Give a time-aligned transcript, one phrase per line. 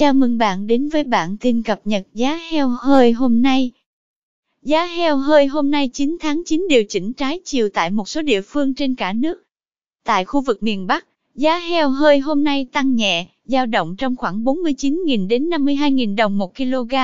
[0.00, 3.70] Chào mừng bạn đến với bản tin cập nhật giá heo hơi hôm nay.
[4.62, 8.22] Giá heo hơi hôm nay 9 tháng 9 điều chỉnh trái chiều tại một số
[8.22, 9.42] địa phương trên cả nước.
[10.04, 14.16] Tại khu vực miền Bắc, giá heo hơi hôm nay tăng nhẹ, dao động trong
[14.16, 16.94] khoảng 49.000 đến 52.000 đồng một kg.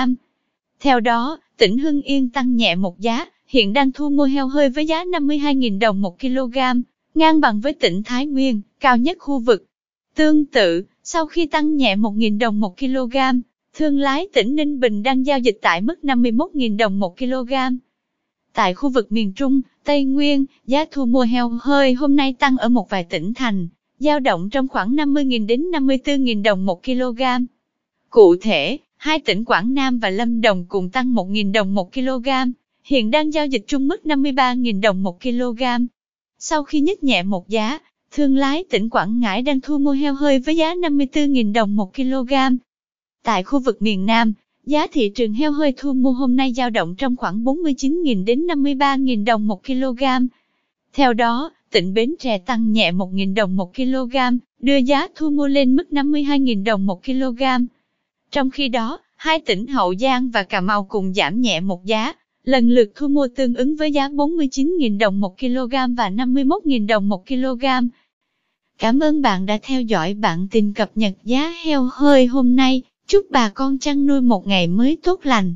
[0.81, 4.69] Theo đó, tỉnh Hưng Yên tăng nhẹ một giá, hiện đang thu mua heo hơi
[4.69, 6.59] với giá 52.000 đồng một kg,
[7.15, 9.67] ngang bằng với tỉnh Thái Nguyên, cao nhất khu vực.
[10.15, 13.17] Tương tự, sau khi tăng nhẹ 1.000 đồng một kg,
[13.75, 17.53] thương lái tỉnh Ninh Bình đang giao dịch tại mức 51.000 đồng một kg.
[18.53, 22.57] Tại khu vực miền Trung, Tây Nguyên, giá thu mua heo hơi hôm nay tăng
[22.57, 27.23] ở một vài tỉnh thành, giao động trong khoảng 50.000 đến 54.000 đồng một kg.
[28.11, 32.29] Cụ thể, hai tỉnh Quảng Nam và Lâm Đồng cùng tăng 1.000 đồng một kg,
[32.85, 35.63] hiện đang giao dịch chung mức 53.000 đồng một kg.
[36.39, 37.79] Sau khi nhích nhẹ một giá,
[38.17, 41.95] Thương lái tỉnh Quảng Ngãi đang thu mua heo hơi với giá 54.000 đồng một
[41.95, 42.33] kg.
[43.25, 44.33] Tại khu vực miền Nam,
[44.67, 48.47] giá thị trường heo hơi thu mua hôm nay dao động trong khoảng 49.000 đến
[48.47, 50.05] 53.000 đồng một kg.
[50.93, 54.17] Theo đó, tỉnh Bến Tre tăng nhẹ 1.000 đồng một kg,
[54.61, 57.43] đưa giá thu mua lên mức 52.000 đồng một kg.
[58.31, 62.13] Trong khi đó, hai tỉnh Hậu Giang và Cà Mau cùng giảm nhẹ một giá,
[62.45, 67.09] lần lượt thu mua tương ứng với giá 49.000 đồng một kg và 51.000 đồng
[67.09, 67.65] một kg.
[68.79, 72.83] Cảm ơn bạn đã theo dõi bản tin cập nhật giá heo hơi hôm nay.
[73.07, 75.55] Chúc bà con chăn nuôi một ngày mới tốt lành.